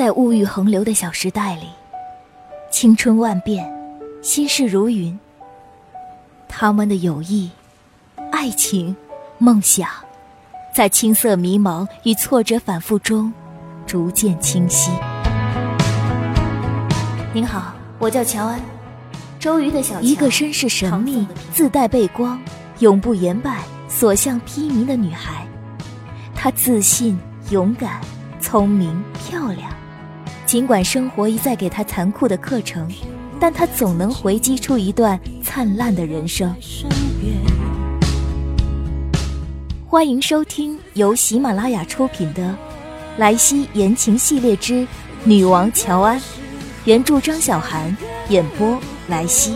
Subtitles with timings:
[0.00, 1.66] 在物欲横流的小时代里，
[2.70, 3.70] 青春万变，
[4.22, 5.20] 心事如云。
[6.48, 7.50] 他们的友谊、
[8.32, 8.96] 爱情、
[9.36, 9.90] 梦想，
[10.74, 13.30] 在青涩迷茫与挫折反复中，
[13.86, 14.90] 逐渐清晰。
[17.34, 18.58] 您好，我叫乔安，
[19.38, 22.40] 周瑜的小一个身世神秘、自带背光、
[22.78, 25.46] 永不言败、所向披靡的女孩。
[26.34, 27.18] 她自信、
[27.50, 28.00] 勇敢、
[28.40, 29.70] 聪明、漂亮。
[30.50, 32.90] 尽管生活一再给他残酷的课程，
[33.38, 36.52] 但他总能回击出一段灿烂的人生。
[39.86, 42.42] 欢迎收听由喜马拉雅出品的
[43.16, 44.84] 《莱西言情系列之
[45.22, 46.18] 女王乔安》，
[46.84, 47.96] 原著张小涵，
[48.28, 49.54] 演播莱西。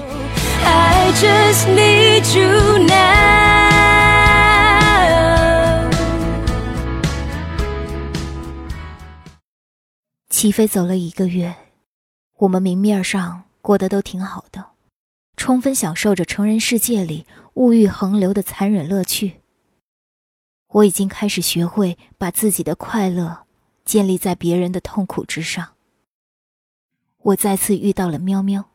[0.64, 3.43] I just need you now.
[10.44, 11.56] 齐飞走了一个月，
[12.36, 14.72] 我们明面上过得都挺好的，
[15.38, 19.40] 充分享受着成人世界里物欲横流的残忍乐趣。
[20.68, 23.46] 我已经开始学会把自己的快乐
[23.86, 25.76] 建立在别人的痛苦之上。
[27.22, 28.66] 我再次遇到了喵喵。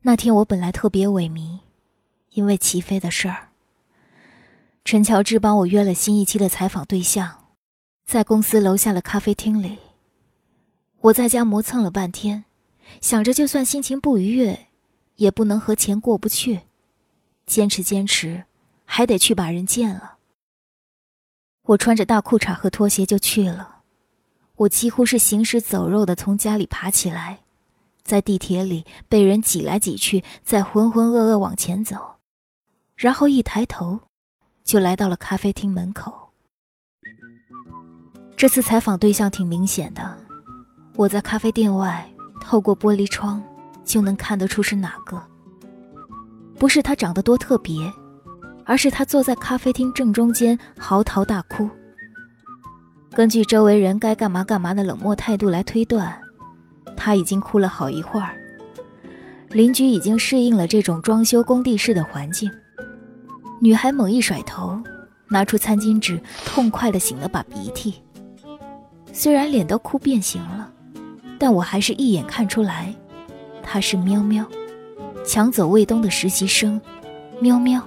[0.00, 1.60] 那天我本来特别萎靡，
[2.30, 3.50] 因为齐飞的事儿。
[4.84, 7.44] 陈乔治帮我约了新一期的采访对象，
[8.04, 9.78] 在公司楼下的咖啡厅里。
[11.02, 12.44] 我在家磨蹭了半天，
[13.00, 14.66] 想着就算心情不愉悦，
[15.16, 16.60] 也不能和钱过不去，
[17.46, 18.44] 坚持坚持，
[18.84, 20.18] 还得去把人见了。
[21.62, 23.82] 我穿着大裤衩和拖鞋就去了，
[24.56, 27.40] 我几乎是行尸走肉的从家里爬起来，
[28.02, 32.16] 在地铁里被人挤来挤去，再浑浑噩噩往前走，
[32.94, 34.00] 然后一抬头，
[34.64, 36.28] 就来到了咖啡厅门口。
[38.36, 40.29] 这次采访对象挺明显的。
[41.00, 42.06] 我在咖啡店外，
[42.42, 43.42] 透过玻璃窗，
[43.86, 45.18] 就能看得出是哪个。
[46.58, 47.90] 不是他长得多特别，
[48.66, 51.70] 而是他坐在咖啡厅正中间嚎啕大哭。
[53.14, 56.14] 根据周围人该干嘛干嘛的冷漠态度来推断，
[56.98, 58.36] 他已经哭了好一会儿。
[59.48, 62.50] 邻居已经适应了这种装修工地式的环境。
[63.58, 64.78] 女孩猛一甩头，
[65.28, 68.02] 拿出餐巾纸，痛快地擤了把鼻涕。
[69.14, 70.70] 虽然脸都哭变形了。
[71.40, 72.94] 但我还是一眼看出来，
[73.62, 74.46] 他是喵喵，
[75.26, 76.78] 抢走卫东的实习生，
[77.40, 77.82] 喵喵。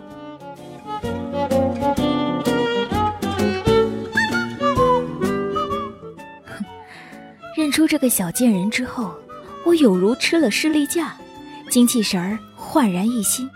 [7.55, 9.13] 认出这个小贱人之后，
[9.63, 11.13] 我有如吃了士力架，
[11.69, 13.47] 精气神儿焕然一新，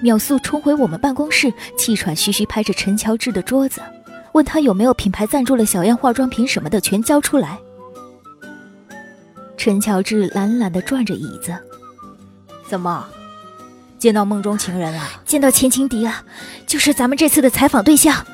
[0.00, 3.80] 秒速冲回我们办公室，气喘吁吁拍着陈乔治的桌子，
[4.30, 7.58] 问他有没有品牌赞助了小样化妆品什么的，全交出来。
[9.64, 11.56] 陈乔治懒懒地转着椅子，
[12.68, 13.02] 怎么，
[13.96, 15.00] 见到梦中情人了？
[15.24, 16.22] 见到前情敌了，
[16.66, 18.26] 就是咱们这次的采访对象。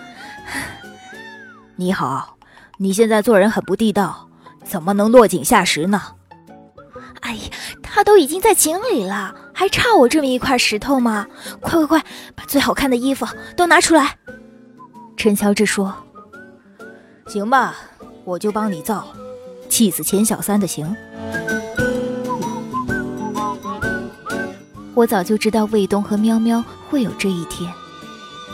[1.78, 2.36] 你好，
[2.78, 4.28] 你现在做人很不地道，
[4.64, 6.02] 怎么能落井下石呢？
[7.20, 7.42] 哎呀，
[7.80, 11.28] 他都已经在井里了，还差我这么一块石头吗？
[11.60, 12.04] 快快快，
[12.34, 13.24] 把最好看的衣服
[13.56, 14.18] 都拿出来！
[15.16, 15.94] 陈乔治说
[17.30, 17.76] ：“行吧，
[18.24, 19.06] 我就帮你造，
[19.70, 20.94] 气死钱小三的行。”
[24.92, 27.72] 我早就知道卫东和喵喵会有这一天。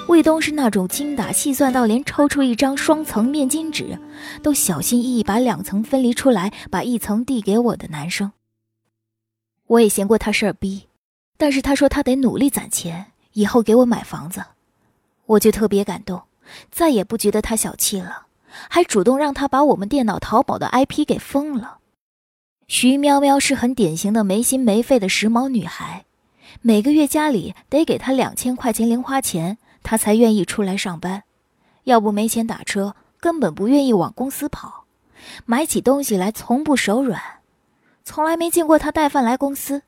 [0.07, 3.99] 卫东是那种精打细算到连抽出一张双层面巾纸
[4.41, 8.31] 都小心翼翼把两层分离出来，把一层递给我的男生。
[9.67, 10.87] 我也嫌过他事儿逼，
[11.37, 14.45] 但是他说他得努力攒钱，以后给我买房子，
[15.25, 16.23] 我就特别感动，
[16.71, 18.26] 再也不觉得他小气了，
[18.69, 21.79] 还主动让他把我们电脑淘宝的 IP 给封了。
[22.69, 26.05] 徐喵喵是很典型的没心没肺的时髦女孩。
[26.63, 31.23] 每个月家里得给她两千块钱零花钱，她才愿意出来上班。
[31.85, 34.85] 要不没钱打车，根本不愿意往公司跑。
[35.45, 37.21] 买起东西来从不手软，
[38.05, 39.83] 从来没见过她带饭来公司。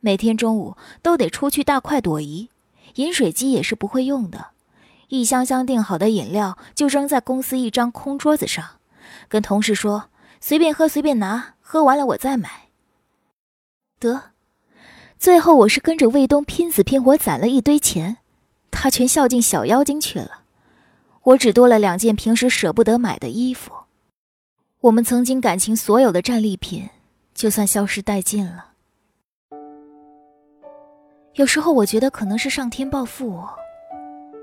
[0.00, 2.48] 每天中午都得出去大快朵颐，
[2.94, 4.52] 饮水机也是不会用的。
[5.10, 8.64] 一箱箱订好的饮料就扔在公司一张空桌子上，
[9.28, 10.08] 跟同事说
[10.40, 12.68] ：“随便喝，随便拿，喝完了我再买。”
[13.98, 14.22] 得。
[15.18, 18.18] 最后，我是跟着卫东拼死拼活攒了一堆钱，
[18.70, 20.42] 他全孝敬小妖精去了，
[21.24, 23.72] 我只多了两件平时舍不得买的衣服。
[24.82, 26.88] 我们曾经感情所有的战利品，
[27.34, 28.66] 就算消失殆尽了。
[31.34, 33.50] 有时候我觉得可能是上天报复我，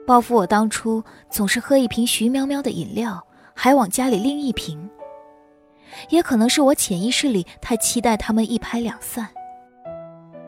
[0.08, 3.22] 报复我当初总是喝一瓶徐喵喵的饮料，
[3.54, 4.90] 还往家里拎一瓶。
[6.10, 9.28] 也可能是我潜意识里太期待他们一拍两散。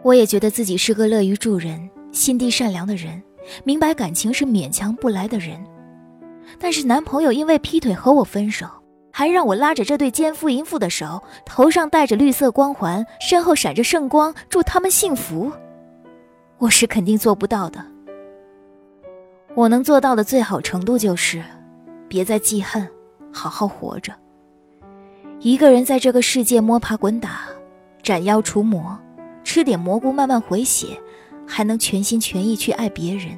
[0.01, 3.21] 我也觉得自己是个乐于助人、心地善良的人，
[3.65, 5.61] 明白感情是勉强不来的人。
[6.57, 8.65] 但是男朋友因为劈腿和我分手，
[9.11, 15.51] 还让我拉着这对奸夫淫妇的手，头上戴着绿色光环，身后闪着圣光，祝他们幸福。
[16.59, 17.85] 我是肯定做不到的。
[19.55, 21.43] 我能做到的最好程度就是，
[22.07, 22.87] 别再记恨，
[23.33, 24.13] 好好活着。
[25.39, 27.41] 一个人在这个世界摸爬滚打，
[28.03, 28.97] 斩妖除魔，
[29.43, 30.87] 吃点蘑菇慢慢回血，
[31.47, 33.37] 还能全心全意去爱别人。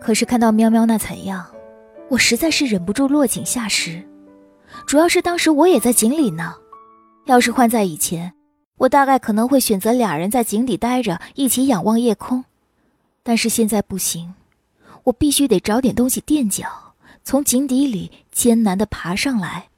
[0.00, 1.44] 可是看到喵喵那惨样，
[2.08, 4.02] 我实在是忍不住落井下石。
[4.86, 6.54] 主要是当时我也在井里呢，
[7.26, 8.32] 要是换在以前，
[8.76, 12.44] 我大概可能会选择俩人在井底待着，一起仰望夜空。
[13.28, 14.32] 但是现在不行，
[15.04, 19.68] 我必须得找点东西垫脚，从井底里艰难地爬上来。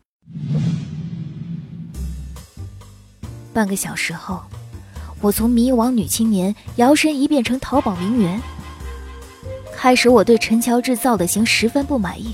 [3.52, 4.41] 半个小时后，
[5.20, 8.41] 我从迷惘女青年摇身一变成淘宝名媛。
[9.75, 12.32] 开始我对陈乔治造的型十分不满意，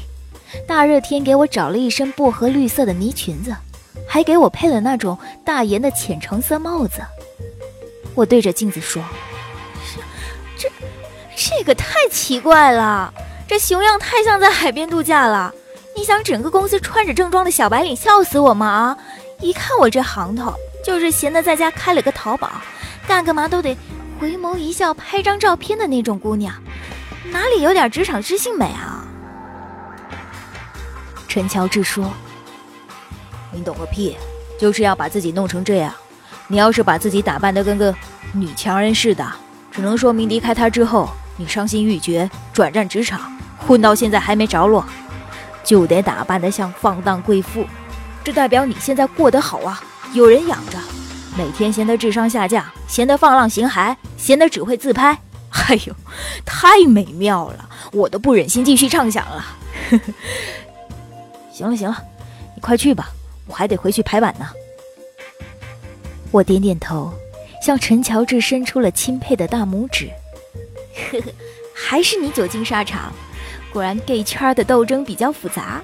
[0.69, 3.57] 大热天给我找了一身薄荷绿色的呢裙子，
[4.07, 5.17] 还给我配了那种
[5.47, 7.01] 大檐的浅橙色帽子。
[8.15, 9.03] 我对着镜子说：“，
[11.59, 13.13] 这个太奇怪了，
[13.49, 15.51] 这熊样太像在海边度假了。
[15.97, 18.67] 你想整个公司穿着正装的小白领笑死我吗？
[18.67, 18.97] 啊，
[19.41, 20.55] 一看我这行头，
[20.85, 22.51] 就是闲的在家开了个淘宝，
[23.09, 23.75] 干个嘛都得
[24.21, 26.55] 回眸一笑拍张照片的那种姑娘。”
[27.33, 29.09] 哪里有点职场知性美啊？
[31.27, 32.13] 陈乔治说
[33.51, 34.15] ：“你懂个屁，
[34.61, 35.93] 就是要把自己弄成这样。
[36.49, 37.95] 你要是把自己打扮得跟个
[38.35, 39.27] 女强人似的，
[39.73, 43.37] 只能说明离开他之后，你伤心欲绝，转战职场，
[43.67, 44.85] 混到现在还没着落。
[45.63, 47.67] 就得打扮得像放荡贵妇，
[48.23, 50.79] 这代表你现在过得好啊，有人养着。
[51.37, 55.19] 每天闲得智商下降，闲得放浪形骸，闲得只会自拍。”
[55.69, 55.95] 哎呦，
[56.45, 59.45] 太美妙了，我都不忍心继续畅想了。
[61.53, 61.97] 行了行了，
[62.55, 63.09] 你快去吧，
[63.47, 64.47] 我还得回去排版呢。
[66.31, 67.13] 我点点头，
[67.61, 70.09] 向陈乔治伸出了钦佩的大拇指。
[70.97, 71.33] 呵呵，
[71.75, 73.13] 还是你久经沙场，
[73.73, 75.83] 果然 gay 圈的斗争比较复杂。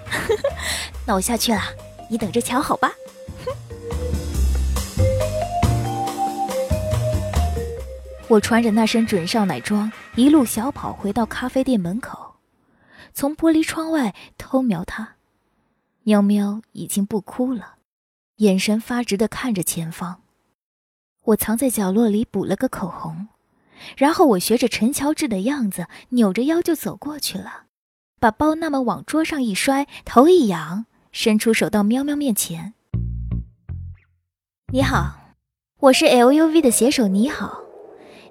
[1.06, 1.60] 那我下去了，
[2.08, 2.92] 你等着瞧好吧。
[8.28, 12.36] 我穿着那身准少奶装，一路小跑回到咖啡店门口，
[13.12, 15.16] 从玻璃窗外偷瞄他。
[16.04, 17.74] 喵喵已经不哭了，
[18.36, 20.22] 眼神发直的看着前方。
[21.24, 23.28] 我藏在角落里补了个口红，
[23.96, 27.64] 然后我学着陈乔治的样子，扭着腰就走过去了，
[28.20, 32.74] 把包那么往桌上一摔，头一仰，伸出手到喵喵面前
[34.72, 35.34] ：“你好，
[35.80, 37.60] 我是 LUV 的写手，你好。”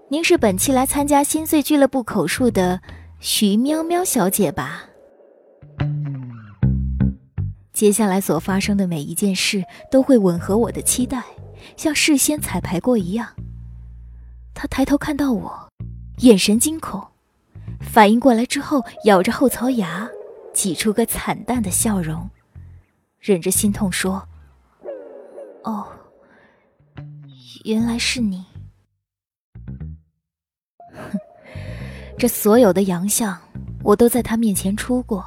[0.09, 2.81] 您是本期来参加心碎俱乐部口述的
[3.21, 4.83] 徐喵喵小姐吧？
[7.71, 11.23] 接下来所发生的每一件事都会吻合我的期待，
[11.77, 13.33] 像事先彩排过一样。
[14.53, 15.69] 他抬头看到我，
[16.17, 17.01] 眼神惊恐，
[17.79, 20.07] 反应过来之后，咬着后槽牙，
[20.53, 22.29] 挤出个惨淡的笑容，
[23.19, 24.27] 忍着心痛说
[25.63, 25.87] ：“哦，
[27.63, 28.45] 原来是你。”
[30.93, 31.17] 哼，
[32.17, 33.37] 这所有的洋相，
[33.83, 35.25] 我都在他面前出过。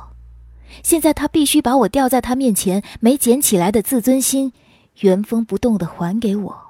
[0.82, 4.52] 现在他必须把我吊在他面前没捡起来的自尊心，
[5.00, 6.63] 原封不动的还给我。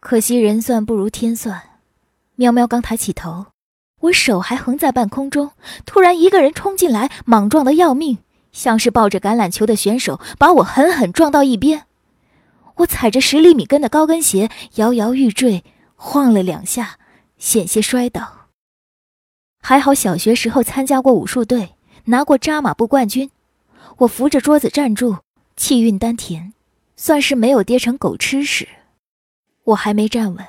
[0.00, 1.60] 可惜人算不如天算，
[2.36, 3.46] 喵喵刚抬起头，
[4.00, 5.50] 我手还横在半空中，
[5.84, 8.18] 突然一个人冲进来，莽撞的要命，
[8.52, 11.86] 像是抱着橄榄球的选手，把我狠狠撞到一边。
[12.76, 15.64] 我踩着十厘米跟的高跟鞋，摇摇欲坠，
[15.96, 16.98] 晃了两下。
[17.36, 18.48] 险些摔倒，
[19.60, 21.76] 还好小学时候参加过武术队，
[22.06, 23.30] 拿过扎马步冠军。
[23.98, 25.18] 我扶着桌子站住，
[25.56, 26.52] 气运丹田，
[26.96, 28.68] 算是没有跌成狗吃屎。
[29.68, 30.46] 我还没站稳，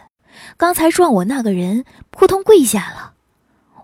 [0.55, 3.15] 刚才撞我那个人扑通跪下了，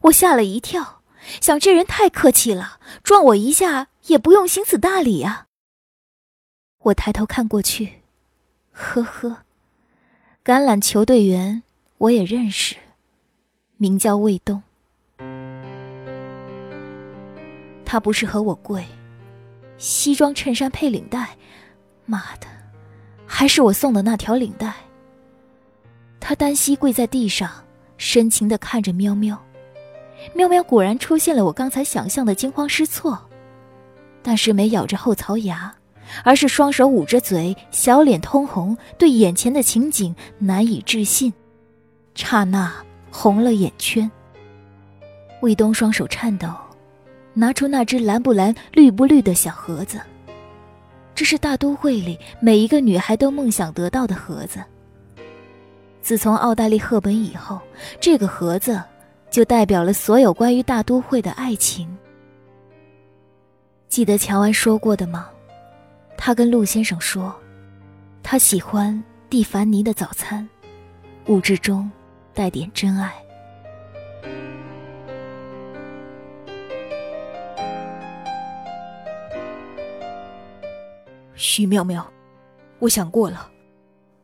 [0.04, 1.02] 我吓了一跳，
[1.42, 5.48] 想这人太客气了，撞我一下也不用行此大礼啊。
[6.84, 8.02] 我抬头看过去，
[8.72, 9.40] 呵呵，
[10.44, 11.64] 橄榄球队员
[11.98, 12.78] 我也认识。
[13.78, 14.64] 名叫卫东，
[17.84, 18.86] 他不是和我跪，
[19.78, 21.36] 西装衬衫配领带，
[22.06, 22.48] 妈的，
[23.26, 24.74] 还是我送的那条领带。
[26.28, 27.52] 他单膝跪在地上，
[27.98, 29.40] 深情的看着喵喵，
[30.34, 33.16] 喵喵果然出现了我刚才想象的惊慌失措，
[34.24, 35.72] 但是没咬着后槽牙，
[36.24, 41.32] 而是双手捂着嘴，小脸通红，对眼前的情景难以置信，
[42.16, 42.74] 刹那
[43.12, 44.10] 红了眼圈。
[45.44, 46.48] 卫东双手颤抖，
[47.36, 50.02] 拿出那只蓝不蓝、绿不绿的小盒子。
[51.14, 54.60] 这是大都会里每一个女孩都梦想得到的盒子。
[56.06, 57.60] 自从奥黛丽·赫本以后，
[58.00, 58.80] 这个盒子
[59.32, 61.98] 就代表了所有关于大都会的爱情。
[63.88, 65.32] 记得乔安说过的吗？
[66.16, 67.36] 他跟陆先生说，
[68.22, 70.48] 他喜欢蒂凡尼的早餐，
[71.26, 71.90] 物质中
[72.36, 73.12] 带点真爱。
[81.34, 82.08] 徐妙妙，
[82.78, 83.50] 我想过了，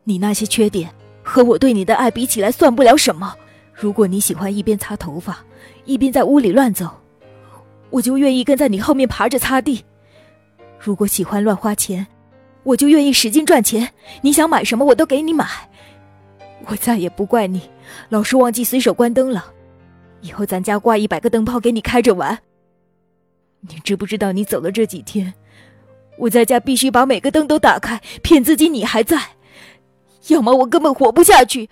[0.04, 0.94] 你那些缺点
[1.32, 3.34] 和我对你的爱比起来算不了什么。
[3.74, 5.40] 如果你喜欢一边擦头发，
[5.86, 6.90] 一边在屋里乱走，
[7.90, 9.82] 我就愿意跟在你后面爬着擦地。
[10.78, 12.06] 如果喜欢乱花钱，
[12.64, 13.90] 我就愿意使劲赚钱。
[14.20, 15.48] 你想买什么，我都给你买。
[16.68, 17.62] 我再也不怪你，
[18.10, 19.46] 老是忘记随手关灯了。
[20.20, 22.38] 以后咱家挂一百个灯泡给你开着玩。
[23.62, 25.34] 你知不知道，你走了这几天，
[26.18, 29.18] 我在家必须把每个灯都打开，骗自己你还在，
[30.28, 31.70] 要么我根本活不下去。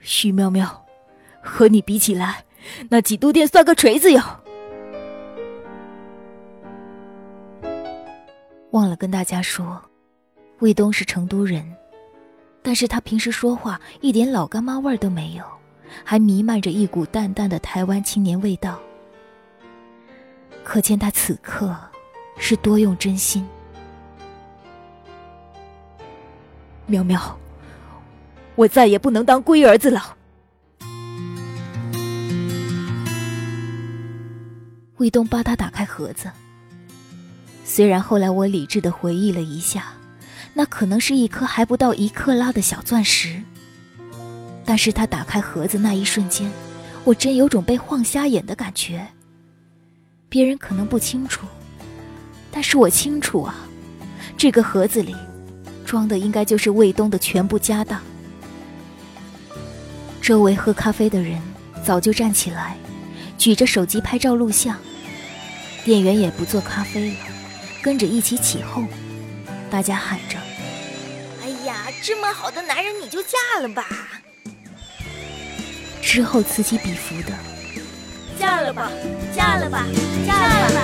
[0.00, 0.86] 徐妙妙，
[1.42, 2.44] 和你比起来，
[2.88, 4.22] 那几度电算个锤子哟。
[8.70, 9.82] 忘了跟大家说，
[10.60, 11.64] 卫东是成都人，
[12.62, 15.44] 但是他平时说话一点老干妈味儿都没有，
[16.04, 18.78] 还弥漫着一股淡淡的台湾青年味道，
[20.62, 21.76] 可见他此刻
[22.38, 23.46] 是多用真心。
[26.86, 27.38] 苗苗，
[28.56, 30.16] 我再也不能当龟儿子了。
[34.98, 36.30] 卫东帮他打开盒子。
[37.64, 39.92] 虽然后来我理智的回忆了一下，
[40.52, 43.40] 那可能是一颗还不到一克拉的小钻石，
[44.64, 46.50] 但是他打开盒子那一瞬间，
[47.04, 49.06] 我真有种被晃瞎眼的感觉。
[50.28, 51.46] 别人可能不清楚，
[52.50, 53.54] 但是我清楚啊，
[54.36, 55.14] 这个盒子里
[55.86, 58.00] 装的应该就是卫东的全部家当。
[60.30, 61.42] 周围喝咖啡的人
[61.84, 62.76] 早就站起来，
[63.36, 64.78] 举着手机拍照录像，
[65.84, 67.16] 店员也不做咖啡了。
[67.82, 68.86] 跟着一起起哄，
[69.68, 70.38] 大家喊着
[71.42, 73.84] ：“哎呀，这么好的男人，你就嫁了吧！”
[76.00, 77.34] 之后此起彼伏的
[78.38, 78.88] ：“嫁了吧，
[79.34, 79.84] 嫁了吧，
[80.24, 80.80] 嫁了吧！”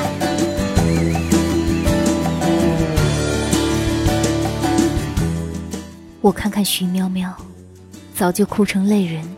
[6.20, 7.32] 我看看徐喵喵，
[8.12, 9.35] 早就哭成泪人，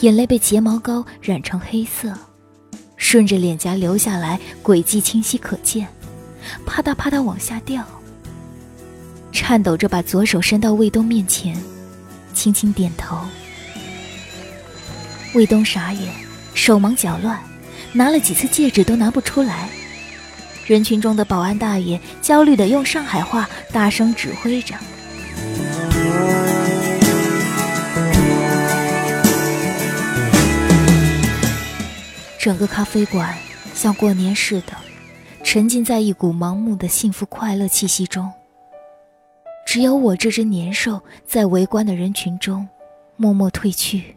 [0.00, 2.12] 眼泪被睫毛膏染成黑色，
[2.96, 5.88] 顺着脸颊流下来，轨迹清晰可见。
[6.66, 7.84] 啪嗒啪嗒往下掉，
[9.32, 11.56] 颤抖着把左手伸到卫东面前，
[12.34, 13.18] 轻轻点头。
[15.34, 16.12] 卫东傻眼，
[16.54, 17.38] 手忙脚乱，
[17.92, 19.68] 拿了几次戒指都拿不出来。
[20.66, 24.74] 人群中的保安大爷焦虑的用上海话大声指挥着。
[32.46, 33.36] 整个咖啡馆
[33.74, 34.72] 像过年似的。
[35.42, 38.32] 沉浸在一股盲目的幸福快乐气息中。
[39.66, 42.68] 只有我这只年兽在围观的人群中
[43.16, 44.16] 默默退去。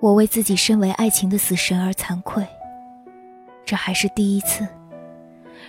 [0.00, 2.42] 我为自己身为爱情的死神而惭愧。
[3.66, 4.66] 这还是第一次。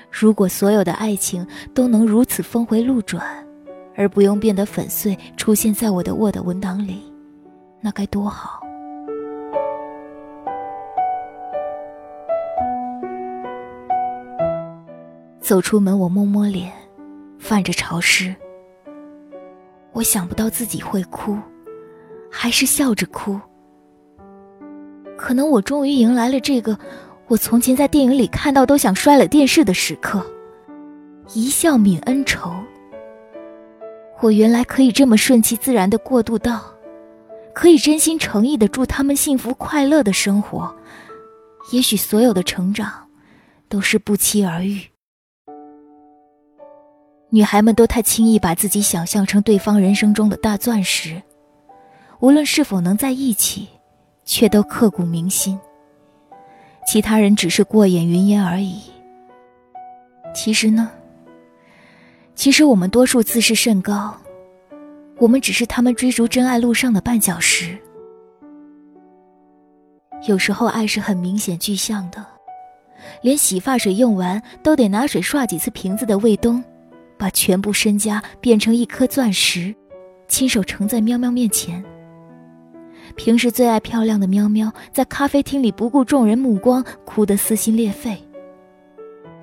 [0.10, 3.45] 如果所有的爱情都能如此峰回路转，
[3.98, 7.03] 而不用变得粉碎，出现在我的 Word 文档里，
[7.81, 8.62] 那该多好。
[15.43, 16.71] 走出门，我摸摸脸，
[17.38, 18.33] 泛着潮湿。
[19.91, 21.38] 我想不到自己会哭，
[22.31, 23.38] 还是笑着哭。
[25.17, 26.79] 可能我终于迎来了这个
[27.27, 30.25] 我从前在电影里看到都想摔了电视的时刻。
[31.33, 32.53] 一笑泯恩仇。
[34.21, 36.63] 我原来可以这么顺其自然的过渡到，
[37.53, 40.73] 可以真心诚意的祝他们幸福快乐的生活。
[41.73, 43.09] 也许所有的成长，
[43.67, 44.79] 都是不期而遇。
[47.34, 51.20] 女孩们都太轻易把自己想象成对方人生中的大钻石，
[52.20, 53.68] 无论是否能在一起，
[54.24, 55.60] 却都刻骨铭心。
[56.86, 58.84] 其他人只是过眼云烟而已。
[60.32, 60.92] 其实呢，
[62.36, 64.16] 其实我们多数自视甚高，
[65.18, 67.75] 我们只是他们追逐真爱路上的绊脚石。
[70.28, 72.24] 有时候爱是很明显具象的，
[73.24, 76.63] 连洗发水用完都得拿水刷几次瓶子的卫东，
[77.17, 79.74] 把全部身家变成一颗钻石，
[80.27, 81.84] 亲手呈在喵喵面前。
[83.15, 88.17] 平时最爱漂亮的喵喵，在咖啡厅里不顾众人目光，哭得撕心裂肺。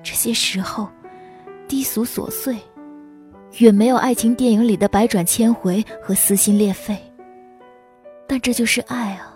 [0.03, 0.89] 这些时候，
[1.67, 2.57] 低俗琐碎，
[3.59, 6.97] 远没有爱情电影里的百转千回和撕心裂肺。
[8.27, 9.30] 但这就是爱啊！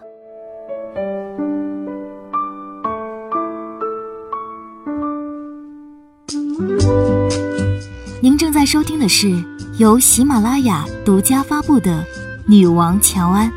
[8.75, 9.41] 收听的是
[9.77, 12.03] 由喜马拉雅独家发布的
[12.45, 13.49] 《女王乔安》。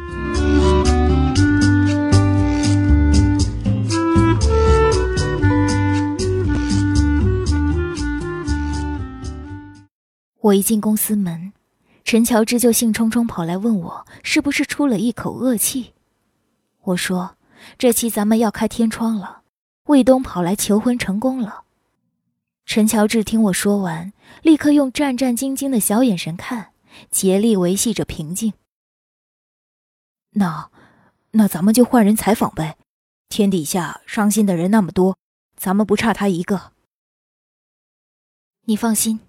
[10.40, 11.52] 我一进公司门，
[12.04, 15.94] 陈乔治就兴冲冲跑来问我是不是出了一口恶气。
[16.84, 17.34] 我说
[17.76, 19.40] ：“这期咱们要开天窗了，
[19.86, 21.62] 卫东跑来求婚成功了。”
[22.68, 26.74] 陈乔治听我说完，立刻用战战兢兢的小眼神看，
[27.10, 28.52] 竭力维系着平静。
[30.32, 30.70] 那，
[31.30, 32.76] 那咱们就换人采访呗。
[33.30, 35.16] 天底下伤心的人那么多，
[35.56, 36.72] 咱们不差他一个。
[38.66, 39.20] 你放心。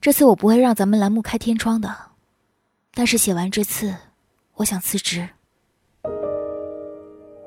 [0.00, 2.10] 这次我不会让咱们栏目开天窗的，
[2.92, 3.94] 但是写完这次，
[4.54, 5.28] 我想辞职。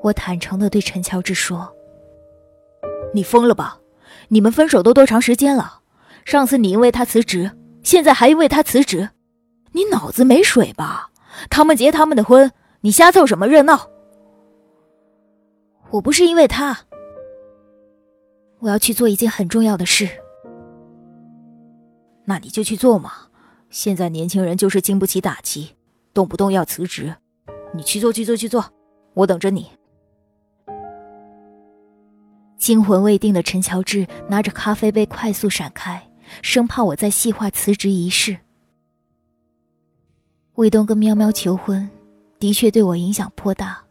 [0.00, 1.70] 我坦诚的对陈乔治说
[3.12, 3.78] ：“你疯了吧？
[4.32, 5.80] 你们分手都多长时间了？
[6.24, 7.50] 上次你因为他辞职，
[7.82, 9.10] 现在还因为他辞职，
[9.72, 11.10] 你脑子没水吧？
[11.50, 13.90] 他们结他们的婚，你瞎凑什么热闹？
[15.90, 16.78] 我不是因为他，
[18.60, 20.08] 我要去做一件很重要的事。”
[22.24, 23.12] 那你就去做嘛！
[23.68, 25.76] 现在年轻人就是经不起打击，
[26.14, 27.14] 动不动要辞职。
[27.74, 28.64] 你去做，去做，去做，
[29.12, 29.72] 我等着你。
[32.62, 36.00] 惊魂未定的陈乔治拿着咖啡杯快速闪开，
[36.42, 38.38] 生怕我在细化辞职仪式。
[40.54, 41.90] 卫东跟喵喵求婚，
[42.38, 43.82] 的确对我影响颇大。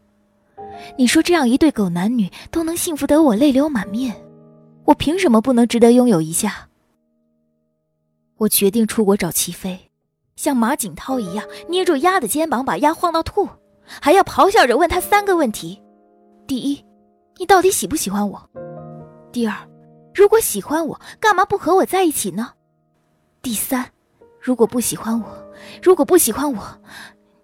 [0.97, 4.15] 你说这样一对狗男女都能幸福得我泪流满面，
[4.85, 6.69] 我凭什么不能值得拥有一下？
[8.37, 9.77] 我决定出国找齐飞，
[10.37, 13.49] 像马景涛一样捏住鸭的肩膀，把鸭晃到吐，
[13.83, 15.81] 还要咆哮着问他三个问题：
[16.47, 16.85] 第一，
[17.37, 18.49] 你到底喜不喜欢我？
[19.31, 19.55] 第二，
[20.13, 22.53] 如果喜欢我，干嘛不和我在一起呢？
[23.41, 23.89] 第三，
[24.39, 26.81] 如果不喜欢我，如果不喜欢我，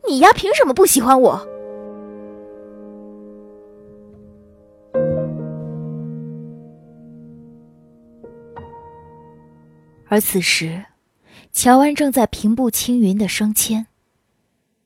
[0.08, 1.48] 你丫凭什么不喜欢我？
[10.10, 10.86] 而此时，
[11.52, 13.88] 乔安正在平步青云的升迁，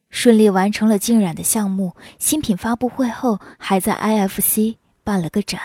[0.10, 1.94] 顺利完成了浸染的项目。
[2.18, 5.60] 新品发布会后，还在 IFC 办了个展。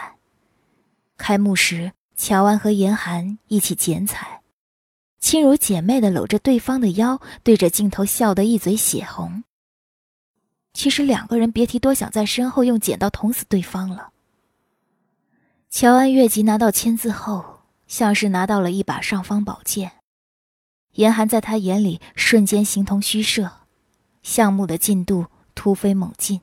[1.16, 4.42] 开幕时，乔安和严寒一起剪彩，
[5.18, 9.44] 亲如姐妹的搂着对方的腰，对着镜头笑得一嘴血红。
[10.72, 14.11] 其实两个人别提多想在身后用剪刀捅死对方了。
[15.70, 17.57] 乔安越级拿到签字后。
[17.87, 19.92] 像是拿到了一把尚方宝剑，
[20.94, 23.49] 严寒在他眼里瞬间形同虚设，
[24.25, 26.40] 项目的进度突飞猛进。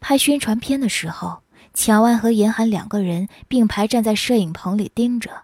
[0.00, 5.42] 拍宣传片的时候，乔安和严寒两个人并排站在摄影棚里盯着，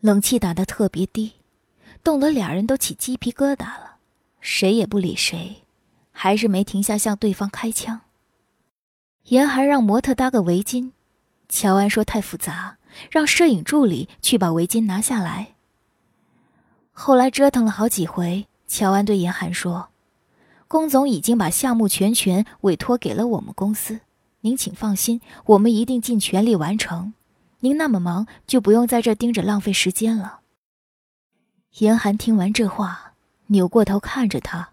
[0.00, 1.32] 冷气打得特别低，
[2.04, 3.96] 冻得俩人都起鸡皮疙瘩了，
[4.40, 5.62] 谁也不理谁，
[6.12, 8.02] 还是没停下向对方开枪。
[9.24, 10.92] 严寒让模特搭个围巾。
[11.48, 12.78] 乔安说：“太复杂，
[13.10, 15.54] 让摄影助理去把围巾拿下来。”
[16.92, 19.90] 后来折腾了好几回，乔安对严寒说
[20.72, 24.00] ：“龚总已经把项目全权委托给了我们公司，
[24.40, 27.12] 您请放心，我们一定尽全力完成。
[27.60, 30.40] 您那么忙，就不用在这盯着浪费时间了。”
[31.76, 33.12] 严寒听完这话，
[33.48, 34.70] 扭过头看着他，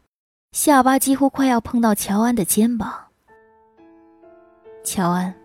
[0.54, 3.08] 下巴几乎快要碰到乔安的肩膀。
[4.86, 5.36] 乔安。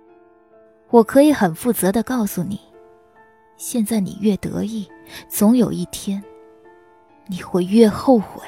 [0.91, 2.61] 我可以很负责的告诉你，
[3.57, 4.89] 现在你越得意，
[5.29, 6.23] 总有一天，
[7.27, 8.41] 你会越后悔。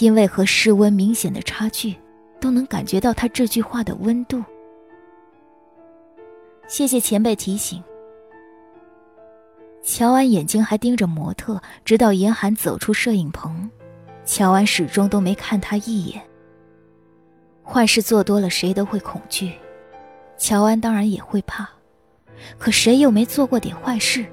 [0.00, 1.94] 因为和室温明显的差距，
[2.40, 4.42] 都能感觉到他这句话的温度。
[6.66, 7.82] 谢谢前辈提醒。
[9.82, 13.68] 乔安眼睛还盯着模特，直到严寒走出摄影棚，
[14.24, 16.22] 乔安始终都没看他一眼。
[17.64, 19.52] 坏事做多了，谁都会恐惧。
[20.38, 21.68] 乔安当然也会怕，
[22.58, 24.24] 可谁又没做过点坏事？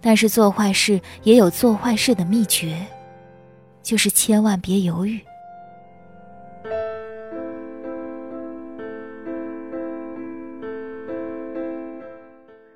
[0.00, 2.86] 但是做坏事也有做坏事的秘诀，
[3.86, 5.20] 就是千万别犹豫。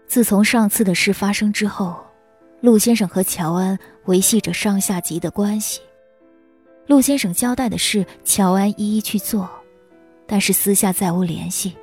[0.06, 1.96] 自从上次的事发生之后
[2.60, 5.80] 陆先生和乔安维系着上下级的关系。
[6.86, 9.48] 陆先生交代的事乔安一一去做
[10.28, 11.76] 但是私下再无联系。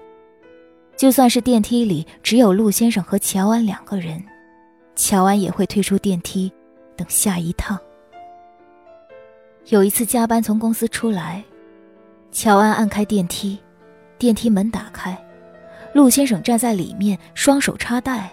[0.95, 4.23] 就算是电梯里只有陆先生和乔安两个人
[4.95, 6.49] 乔安也会退出电梯
[6.95, 7.77] 等下一趟。
[9.69, 11.43] 有一次加班从公司出来，
[12.31, 13.59] 乔安按开电梯，
[14.17, 15.17] 电梯门打开。
[15.93, 18.31] 陆先生站在里面，双手插袋，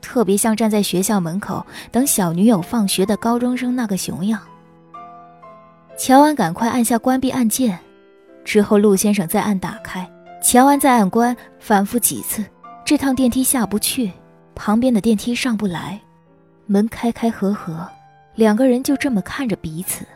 [0.00, 4.40] 特别像站在学校门口等小女友放学的高中生那个熊样。
[5.98, 7.76] 乔安赶快按下关闭按键，
[8.44, 10.08] 之后陆先生再按打开，
[10.40, 12.44] 乔安再按关，反复几次，
[12.84, 14.12] 这趟电梯下不去，
[14.54, 16.00] 旁边的电梯上不来，
[16.66, 17.84] 门开开合合，
[18.36, 20.06] 两个人就这么看着彼此。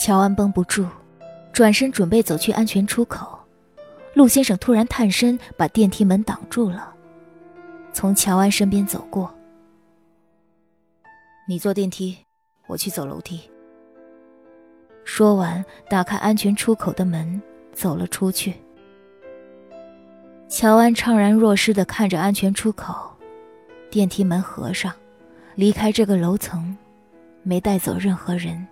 [0.00, 0.86] 乔安绷不住，
[1.52, 3.38] 转身准备走去安全出口。
[4.14, 6.94] 陆先生突然探身，把电梯门挡住了，
[7.92, 9.30] 从乔安身边走过。
[11.46, 12.16] 你坐电梯，
[12.66, 13.42] 我去走楼梯。
[15.04, 17.38] 说完，打开安全出口的门，
[17.74, 18.54] 走了出去。
[20.48, 23.10] 乔安怅然若失地看着安全出口，
[23.90, 24.94] 电梯门合上，
[25.56, 26.74] 离开这个楼层，
[27.42, 28.66] 没带走任何人。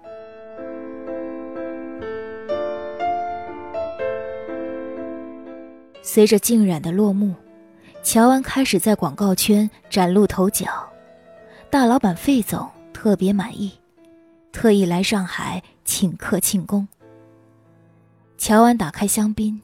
[6.10, 7.34] 随着静染的落幕，
[8.02, 10.66] 乔安开始在广告圈崭露头角。
[11.68, 13.70] 大老板费总特别满意，
[14.50, 16.88] 特意来上海请客庆功。
[18.38, 19.60] 乔安打开香槟，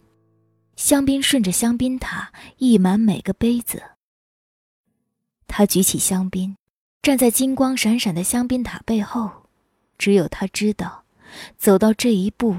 [0.76, 3.83] 香槟顺着香槟塔溢满每个杯子。
[5.46, 6.59] 他举起香槟，
[7.00, 9.30] 站在金光闪闪的香槟塔背后，
[9.96, 11.04] 只有他知道，
[11.57, 12.54] 走到这一步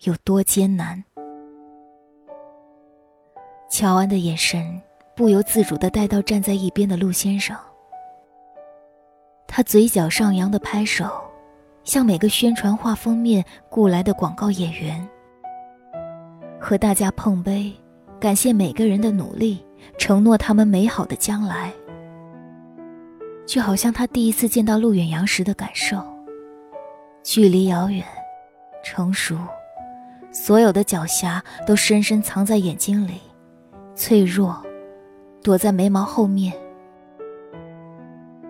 [0.00, 1.04] 有多艰难。
[3.76, 4.80] 乔安的眼神
[5.16, 7.56] 不由自主地带到站在一边的陆先生。
[9.48, 11.10] 他嘴角上扬的拍手，
[11.82, 15.04] 像每个宣传画封面雇来的广告演员，
[16.60, 17.72] 和大家碰杯，
[18.20, 19.66] 感谢每个人的努力，
[19.98, 21.72] 承诺他们美好的将来。
[23.44, 26.00] 就好像他第一次见到陆远扬时的感受，
[27.24, 28.06] 距离遥远，
[28.84, 29.36] 成熟，
[30.30, 33.14] 所有的狡黠都深深藏在眼睛里。
[33.96, 34.60] 脆弱，
[35.42, 36.52] 躲在眉毛后面。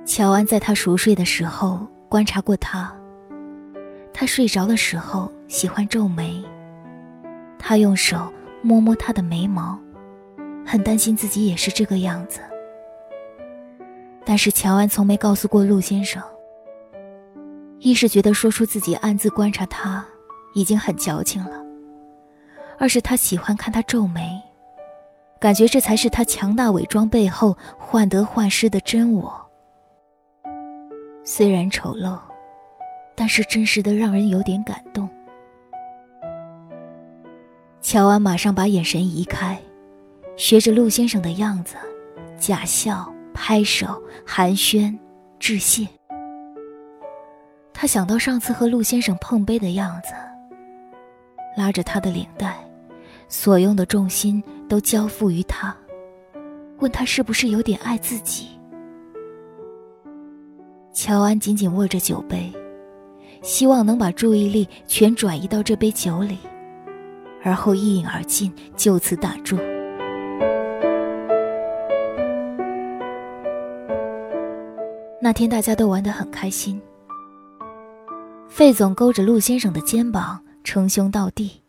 [0.07, 2.91] 乔安在他熟睡的时候观察过他。
[4.13, 6.43] 他睡着的时候喜欢皱眉。
[7.59, 9.79] 他用手摸摸他的眉毛，
[10.65, 12.41] 很担心自己也是这个样子。
[14.25, 16.23] 但是乔安从没告诉过陆先生。
[17.81, 20.03] 一是觉得说出自己暗自观察他
[20.55, 21.63] 已经很矫情了，
[22.79, 24.41] 二是他喜欢看他皱眉。
[25.45, 29.47] 感觉这才是他强大伪装背后患得患失的真我。
[31.23, 32.19] 虽然丑陋，
[33.15, 35.07] 但是真实的让人有点感动。
[37.83, 39.61] 乔安马上把眼神移开，
[40.35, 41.77] 学着陆先生的样子，
[42.39, 44.99] 假笑、拍手、寒暄、
[45.39, 45.87] 致谢。
[47.75, 50.15] 他想到上次和陆先生碰杯的样子，
[51.55, 52.57] 拉着他的领带。
[53.27, 55.75] 所用的重心都交付于他，
[56.79, 58.49] 问他是不是有点爱自己。
[60.93, 62.53] 乔安紧紧握着酒杯，
[63.43, 66.39] 希望能把注意力全转移到这杯酒里，
[67.43, 69.57] 而后一饮而尽，就此打住。
[75.21, 76.81] 那天大家都玩得很开心。
[78.47, 81.64] 费总勾着陆先生的肩膀，称兄道弟。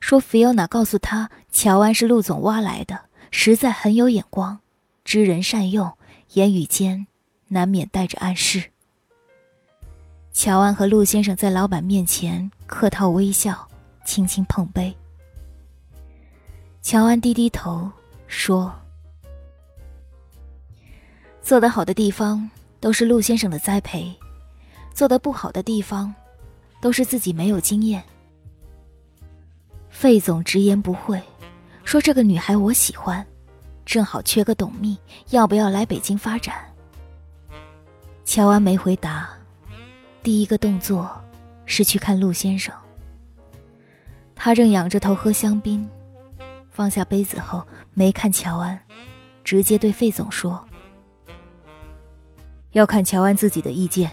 [0.00, 2.98] 说菲欧娜告诉他，乔安是陆总挖来的，
[3.30, 4.58] 实在很有眼光，
[5.04, 5.92] 知人善用，
[6.34, 7.06] 言语间
[7.48, 8.70] 难免带着暗示。
[10.32, 13.68] 乔安和陆先生在老板面前客套微笑，
[14.04, 14.94] 轻轻碰杯。
[16.80, 17.90] 乔安低低头
[18.28, 18.72] 说
[21.42, 24.14] ：“做得好的地方都是陆先生的栽培，
[24.94, 26.14] 做得不好的地方，
[26.80, 28.02] 都是自己没有经验。”
[29.98, 31.20] 费总直言不讳，
[31.82, 33.26] 说：“这个女孩我喜欢，
[33.84, 34.96] 正好缺个董秘，
[35.30, 36.54] 要不要来北京发展？”
[38.24, 39.28] 乔安没回答，
[40.22, 41.10] 第一个动作
[41.66, 42.72] 是去看陆先生。
[44.36, 45.84] 他正仰着头喝香槟，
[46.70, 48.78] 放下杯子后没看乔安，
[49.42, 50.64] 直接对费总说
[52.70, 54.08] ：“要看乔安自己的意见。”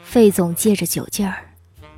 [0.00, 1.49] 费总借着酒劲儿。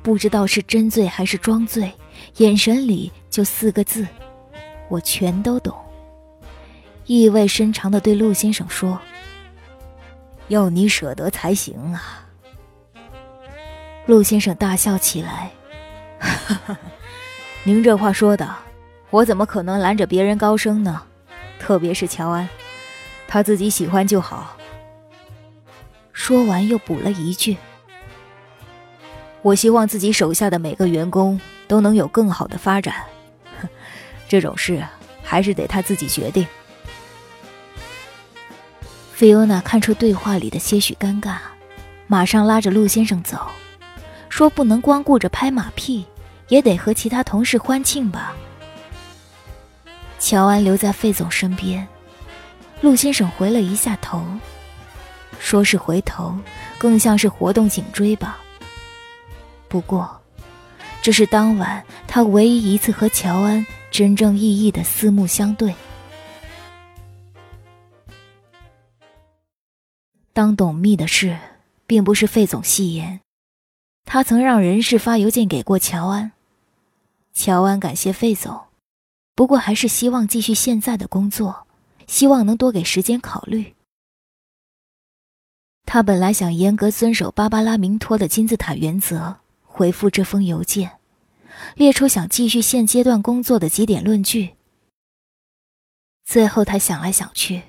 [0.03, 1.91] 不知道是真醉还是装醉，
[2.37, 4.05] 眼神里就四个字
[4.89, 5.73] ：“我全都懂。”
[7.07, 8.99] 意味深长的对陆先生说
[10.49, 12.27] ：“要你舍得才行啊。”
[14.05, 15.49] 陆先生大笑起来
[17.63, 18.53] ：“您这话说的，
[19.09, 21.03] 我怎么可能拦着别人高升呢？
[21.59, 22.49] 特别是乔安，
[23.25, 24.57] 他自己喜欢就好。”
[26.11, 27.57] 说完又补了一句
[29.43, 32.95] ：“我希望自己手下的每个员工都能有更好的发展。
[34.27, 34.83] 这种事
[35.21, 36.47] 还是得他自己决定。”
[39.13, 41.35] 菲欧娜看出对话里的些许尴尬，
[42.07, 43.37] 马上拉着陆先生走。
[44.29, 46.03] 说不能光顾着拍马屁，
[46.47, 48.33] 也得和其他同事欢庆吧。
[50.17, 51.87] 乔安留在费总身边，
[52.81, 54.25] 陆先生回了一下头，
[55.37, 56.35] 说是回头，
[56.79, 58.39] 更像是活动颈椎吧。
[59.73, 60.21] 不过，
[61.01, 65.73] 这是当晚他唯一一次和乔安真正意义的四目相对。
[70.31, 71.39] 当董秘的事，
[71.87, 73.19] 并不是费总戏言。
[74.05, 76.33] 他曾让人事发邮件给过乔安，
[77.33, 78.65] 乔安感谢费总，
[79.33, 81.65] 不过还是希望继续现在的工作，
[82.05, 83.73] 希望能多给时间考虑。
[85.83, 89.37] 他本来想严格遵守芭芭拉明托的金字塔原则，
[89.75, 90.99] 回复这封邮件，
[91.75, 94.51] 列出想继续现阶段工作的几点论据。
[96.23, 97.63] 最后他想来想去。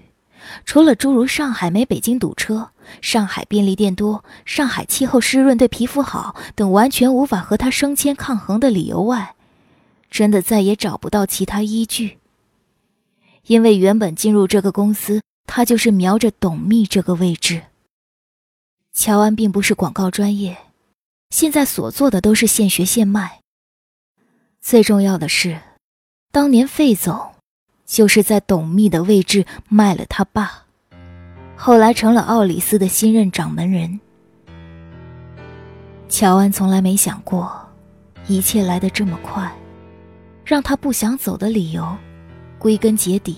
[0.66, 9.34] 除了诸如上海没北京堵车、上海便利店多、上海气候湿润对皮肤好等完全无法和他升迁抗衡的理由外，
[10.10, 12.18] 真的再也找不到其他依据。
[13.46, 17.62] 因为原本进入这个公司，他就是瞄着董秘这个位置。
[18.92, 20.58] 乔安并不是广告专业，
[21.34, 23.40] 现在所做的都是现学现卖。
[24.60, 25.60] 最重要的是，
[26.30, 27.32] 当年费总。
[27.84, 30.64] 就是在董秘的位置卖了他爸，
[31.54, 34.00] 后来成了奥里斯的新任掌门人。
[36.08, 37.52] 乔安从来没想过，
[38.26, 39.52] 一切来得这么快，
[40.46, 41.94] 让他不想走的理由，
[42.58, 43.36] 归根结底，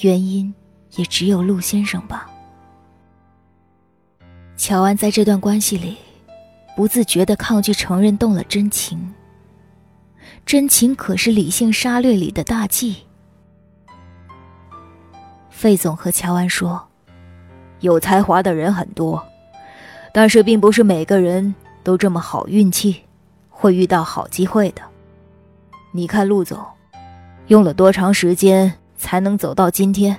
[0.00, 0.52] 原因
[0.96, 2.28] 也只有陆先生吧。
[4.56, 5.96] 乔安在这段关系里，
[6.76, 9.14] 不自觉地抗拒承认动了真情。
[10.44, 12.98] 真情可是理性杀掠里的大忌。
[15.50, 16.86] 费总和乔安说
[17.80, 19.26] ：“有才华的人很多，
[20.12, 23.02] 但是并不是每个人都这么好运气，
[23.48, 24.82] 会遇到好机会的。
[25.92, 26.62] 你看陆总，
[27.46, 30.16] 用了多长时间才能走到今天？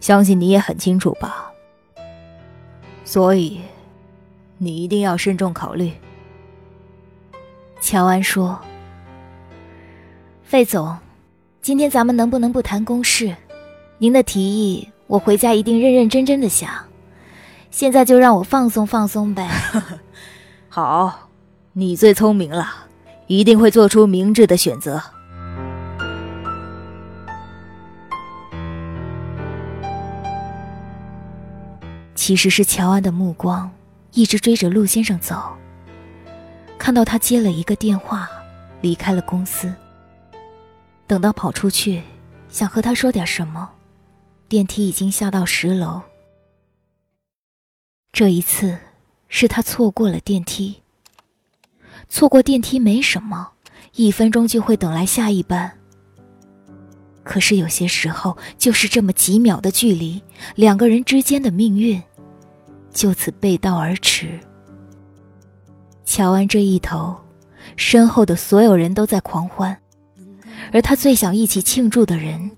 [0.00, 1.52] 相信你也很清楚吧。
[3.04, 3.60] 所以，
[4.62, 5.90] 你一定要慎重考虑。”
[7.80, 8.60] 乔安说
[10.44, 10.98] ：“费总，
[11.62, 13.34] 今天咱们能不能不谈公事？”
[13.96, 16.70] 您的提议，我回家一定认认真真的想。
[17.70, 19.48] 现在就让我放松放松呗。
[20.68, 21.30] 好，
[21.72, 22.66] 你最聪明了，
[23.28, 25.02] 一定会做出明智的选择。
[32.14, 33.70] 其实是乔安的目光
[34.12, 35.56] 一直追着陆先生走，
[36.78, 38.28] 看到他接了一个电话，
[38.80, 39.72] 离开了公司。
[41.06, 42.02] 等到跑出去，
[42.48, 43.70] 想和他说点什么。
[44.48, 46.02] 电梯已经下到十楼。
[48.12, 48.78] 这一次，
[49.28, 50.82] 是他错过了电梯。
[52.08, 53.52] 错过电梯没什么，
[53.94, 55.78] 一分钟就会等来下一班。
[57.22, 60.20] 可是有些时候，就是这么几秒的距离，
[60.56, 62.02] 两个人之间的命运，
[62.92, 64.38] 就此背道而驰。
[66.04, 67.16] 乔安这一头，
[67.76, 69.78] 身后的所有人都在狂欢，
[70.72, 72.50] 而他最想一起庆祝的人。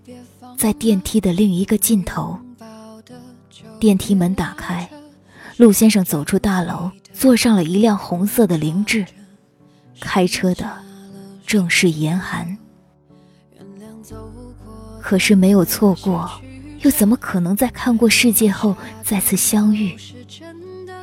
[0.57, 2.38] 在电梯的另一个尽头，
[3.81, 4.88] 电梯门打开，
[5.57, 9.05] 陆先生走出大楼，坐上了一辆红色的凌志，
[10.01, 10.71] 开车的
[11.45, 12.57] 正是严寒。
[15.01, 16.31] 可是没有错过，
[16.83, 19.97] 又怎么可能在看过世界后再次相遇？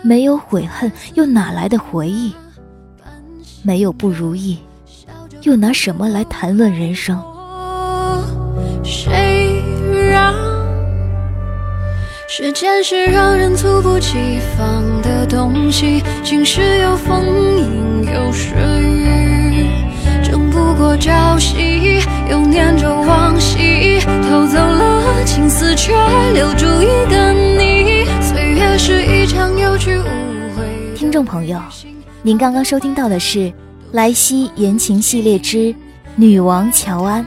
[0.01, 2.33] 没有悔恨，又哪来的回忆？
[3.61, 4.57] 没有不如意，
[5.43, 7.21] 又拿什么来谈论人生？
[8.83, 9.61] 谁
[10.09, 10.33] 让
[12.27, 17.25] 时间是让人猝不及防的东西，晴时有风，
[17.57, 19.67] 阴有时雨，
[20.23, 25.93] 争不过朝夕，又念着往昔，偷走了青丝，却
[26.33, 27.58] 留住一个你。
[28.81, 30.03] 是一场有去无
[30.55, 30.63] 回。
[30.95, 31.61] 听众朋友，
[32.23, 33.39] 您刚刚收听到的是
[33.91, 35.75] 《莱西言情系列之
[36.15, 37.21] 女王乔安》，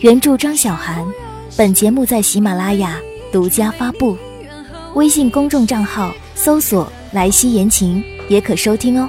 [0.00, 1.02] 原著张小涵。
[1.56, 3.00] 本节目在喜马拉雅
[3.32, 4.18] 独家发布，
[4.92, 9.08] 微信公众账号搜索“莱西言情”也可收听哦。